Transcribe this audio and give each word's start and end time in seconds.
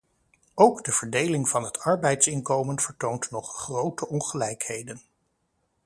Ook 0.55 0.83
de 0.83 0.91
verdeling 0.91 1.49
van 1.49 1.63
het 1.63 1.79
arbeidsinkomen 1.79 2.79
vertoont 2.79 3.31
nog 3.31 3.55
grote 3.55 4.07
ongelijkheden. 4.07 5.01